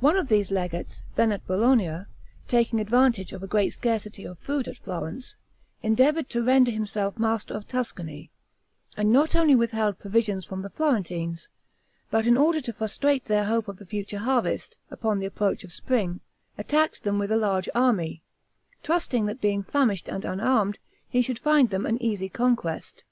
[0.00, 2.06] One of these legates, then at Bologna,
[2.48, 5.36] taking advantage of a great scarcity of food at Florence,
[5.82, 8.30] endeavored to render himself master of Tuscany,
[8.96, 11.50] and not only withheld provisions from the Florentines,
[12.10, 15.72] but in order to frustrate their hopes of the future harvest, upon the approach of
[15.74, 16.20] spring,
[16.56, 18.22] attacked them with a large army,
[18.82, 20.78] trusting that being famished and unarmed,
[21.10, 23.04] he should find them an easy conquest.